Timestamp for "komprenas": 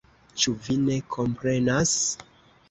1.17-1.93